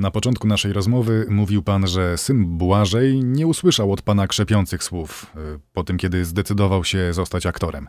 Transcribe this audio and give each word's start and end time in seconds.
Na 0.00 0.10
początku 0.10 0.48
naszej 0.48 0.72
rozmowy 0.72 1.26
mówił 1.30 1.62
pan, 1.62 1.86
że 1.86 2.18
syn 2.18 2.44
Błażej 2.46 3.24
nie 3.24 3.46
usłyszał 3.46 3.92
od 3.92 4.02
pana 4.02 4.26
krzepiących 4.26 4.84
słów 4.84 5.26
y, 5.56 5.58
po 5.72 5.84
tym, 5.84 5.98
kiedy 5.98 6.24
zdecydował 6.24 6.84
się 6.84 7.12
zostać 7.12 7.46
aktorem. 7.46 7.88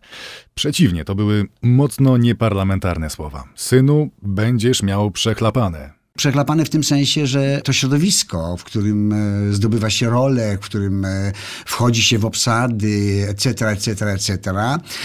Przeciwnie, 0.55 1.05
to 1.05 1.15
były 1.15 1.45
mocno 1.61 2.17
nieparlamentarne 2.17 3.09
słowa. 3.09 3.43
Synu, 3.55 4.09
będziesz 4.21 4.83
miał 4.83 5.11
przechlapane. 5.11 6.01
Przeklapane 6.17 6.65
w 6.65 6.69
tym 6.69 6.83
sensie, 6.83 7.27
że 7.27 7.61
to 7.63 7.73
środowisko, 7.73 8.57
w 8.57 8.63
którym 8.63 9.13
e, 9.13 9.53
zdobywa 9.53 9.89
się 9.89 10.09
rolę, 10.09 10.57
w 10.57 10.59
którym 10.59 11.05
e, 11.05 11.31
wchodzi 11.65 12.03
się 12.03 12.19
w 12.19 12.25
obsady, 12.25 13.25
etc., 13.29 13.67
etc., 13.69 14.05
etc. 14.11 14.39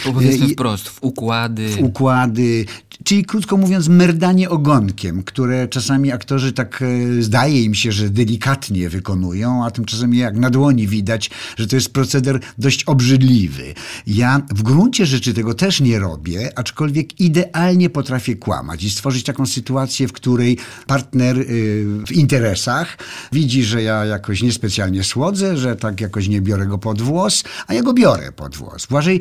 Powiedzmy 0.05 0.47
I- 0.47 0.53
wprost, 0.53 0.89
w 0.89 1.03
układy. 1.03 1.69
w 1.69 1.83
układy, 1.83 2.65
czyli 3.05 3.25
krótko 3.25 3.57
mówiąc 3.57 3.89
merdanie 3.89 4.51
ogonkiem, 4.51 5.23
które 5.23 5.69
czasami 5.69 6.13
aktorzy 6.13 6.53
tak 6.53 6.83
e, 6.83 7.23
zdaje 7.23 7.63
im 7.63 7.75
się, 7.75 7.93
że 7.93 8.11
delikatnie 8.11 8.89
wykonują, 8.89 9.65
a 9.65 9.71
tymczasem 9.71 10.15
jak 10.15 10.37
na 10.37 10.51
dłoni 10.51 10.89
widać, 10.89 11.31
że 11.57 11.67
to 11.67 11.77
jest 11.77 11.93
proceder 11.93 12.41
dość 12.59 12.85
obrzydliwy. 12.85 13.75
Ja 14.07 14.43
w 14.55 14.63
gruncie 14.63 15.07
rzeczy 15.07 15.35
tego 15.35 15.55
też 15.55 15.81
nie 15.81 15.99
robię, 15.99 16.59
aczkolwiek 16.59 17.21
idealnie 17.21 17.91
potrafię 17.91 18.37
kłamać 18.37 18.85
i 18.85 18.91
stworzyć 18.91 19.25
taką 19.25 19.47
sytuację, 19.47 20.09
w 20.09 20.13
której 20.13 20.59
partner 20.87 21.39
y, 21.39 21.45
w 22.07 22.13
interesach 22.13 22.99
widzi, 23.33 23.65
że 23.65 23.83
ja 23.83 24.05
jakoś 24.05 24.43
niespecjalnie 24.43 25.05
słodzę, 25.05 25.57
że 25.57 25.77
tak 25.77 26.01
jakoś 26.01 26.29
nie 26.29 26.41
biorę 26.41 26.67
go 26.67 26.79
pod 26.79 27.03
włos, 27.03 27.45
a 27.67 27.75
ja 27.75 27.83
go 27.83 27.93
biorę 27.93 28.33
pod 28.33 28.57
włos. 28.57 28.87
Błażej 28.87 29.21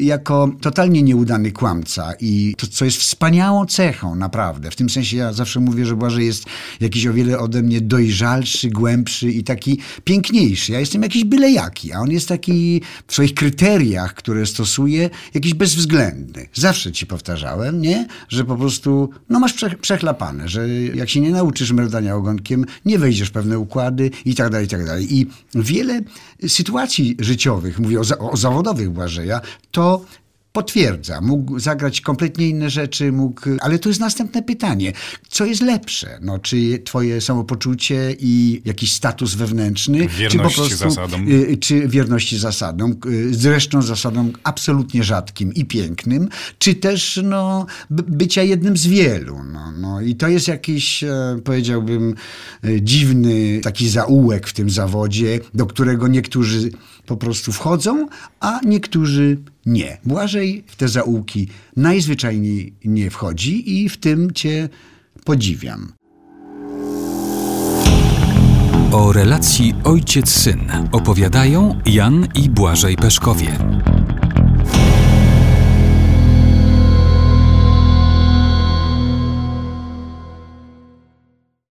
jako 0.00 0.50
totalnie 0.60 1.02
nieudany 1.02 1.52
kłamca 1.52 2.12
i 2.20 2.54
to, 2.58 2.66
co 2.66 2.84
jest 2.84 2.96
wspaniałą 2.96 3.66
cechą, 3.66 4.14
naprawdę. 4.14 4.70
W 4.70 4.76
tym 4.76 4.90
sensie 4.90 5.16
ja 5.16 5.32
zawsze 5.32 5.60
mówię, 5.60 5.86
że 5.86 5.96
Błażej 5.96 6.26
jest 6.26 6.44
jakiś 6.80 7.06
o 7.06 7.12
wiele 7.12 7.38
ode 7.38 7.62
mnie 7.62 7.80
dojrzalszy, 7.80 8.70
głębszy 8.70 9.30
i 9.30 9.44
taki 9.44 9.78
piękniejszy. 10.04 10.72
Ja 10.72 10.80
jestem 10.80 11.02
jakiś 11.02 11.24
byle 11.24 11.50
jaki, 11.50 11.92
a 11.92 12.00
on 12.00 12.10
jest 12.10 12.28
taki 12.28 12.82
w 13.06 13.12
swoich 13.12 13.34
kryteriach, 13.34 14.14
które 14.14 14.46
stosuje, 14.46 15.10
jakiś 15.34 15.54
bezwzględny. 15.54 16.48
Zawsze 16.54 16.92
ci 16.92 17.06
powtarzałem, 17.06 17.80
nie? 17.80 18.06
Że 18.28 18.44
po 18.44 18.56
prostu, 18.56 19.10
no 19.28 19.40
masz 19.40 19.52
prze, 19.52 19.70
przechlapane, 19.70 20.48
że 20.48 20.68
jak 20.94 21.08
się 21.08 21.20
nie 21.20 21.30
nauczysz 21.30 21.72
merdania 21.72 22.16
ogonkiem, 22.16 22.64
nie 22.84 22.98
wejdziesz 22.98 23.28
w 23.28 23.32
pewne 23.32 23.58
układy 23.58 24.10
i 24.24 24.34
tak 24.34 24.50
dalej, 24.50 24.66
i 24.66 24.70
tak 24.70 24.86
dalej. 24.86 25.18
I 25.18 25.26
wiele 25.54 26.00
sytuacji 26.48 27.16
życiowych, 27.18 27.78
mówię 27.78 28.00
o, 28.00 28.04
za, 28.04 28.18
o 28.18 28.36
zawodowych 28.36 28.90
Błażeja, 28.90 29.40
to 29.70 30.04
potwierdza. 30.54 31.20
Mógł 31.20 31.58
zagrać 31.58 32.00
kompletnie 32.00 32.48
inne 32.48 32.70
rzeczy, 32.70 33.12
mógł, 33.12 33.40
ale 33.60 33.78
to 33.78 33.88
jest 33.88 34.00
następne 34.00 34.42
pytanie. 34.42 34.92
Co 35.28 35.44
jest 35.44 35.62
lepsze? 35.62 36.18
No, 36.22 36.38
czy 36.38 36.78
twoje 36.84 37.20
samopoczucie 37.20 38.16
i 38.18 38.62
jakiś 38.64 38.92
status 38.92 39.34
wewnętrzny? 39.34 40.08
czy 40.30 40.38
po 40.38 40.50
prostu, 40.50 40.76
zasadom. 40.76 41.28
y, 41.28 41.56
Czy 41.56 41.88
wierności 41.88 42.38
zasadom, 42.38 42.96
y, 43.06 43.34
zresztą 43.34 43.82
zasadom 43.82 44.32
absolutnie 44.44 45.04
rzadkim 45.04 45.54
i 45.54 45.64
pięknym, 45.64 46.28
czy 46.58 46.74
też 46.74 47.20
no, 47.24 47.66
bycia 47.90 48.42
jednym 48.42 48.76
z 48.76 48.86
wielu. 48.86 49.44
No, 49.52 49.72
no. 49.72 50.00
I 50.00 50.14
to 50.14 50.28
jest 50.28 50.48
jakiś, 50.48 51.04
e, 51.04 51.38
powiedziałbym, 51.44 52.14
e, 52.64 52.82
dziwny 52.82 53.60
taki 53.62 53.88
zaułek 53.88 54.46
w 54.46 54.52
tym 54.52 54.70
zawodzie, 54.70 55.40
do 55.54 55.66
którego 55.66 56.08
niektórzy 56.08 56.70
po 57.06 57.16
prostu 57.16 57.52
wchodzą, 57.52 58.08
a 58.40 58.60
niektórzy 58.64 59.38
nie. 59.66 59.98
Błażej 60.04 60.64
w 60.66 60.76
te 60.76 60.88
zaułki 60.88 61.48
najzwyczajniej 61.76 62.74
nie 62.84 63.10
wchodzi 63.10 63.82
i 63.82 63.88
w 63.88 63.96
tym 63.96 64.30
cię 64.30 64.68
podziwiam. 65.24 65.92
O 68.92 69.12
relacji 69.12 69.74
ojciec-syn 69.84 70.88
opowiadają 70.92 71.80
Jan 71.86 72.28
i 72.34 72.50
Błażej 72.50 72.96
Peszkowie. 72.96 73.58